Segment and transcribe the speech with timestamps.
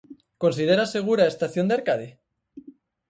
[0.43, 2.09] ¿Considera segura a estación de Arcade?